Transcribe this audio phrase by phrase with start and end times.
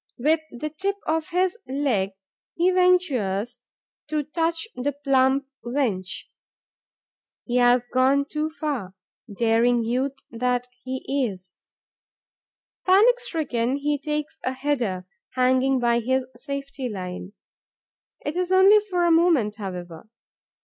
[0.17, 2.13] With the tip of his leg,
[2.55, 3.59] he ventures
[4.07, 6.23] to touch the plump wench.
[7.45, 8.95] He has gone too far,
[9.31, 11.61] daring youth that he is!
[12.83, 17.33] Panic stricken, he takes a header, hanging by his safety line.
[18.25, 20.09] It is only for a moment, however.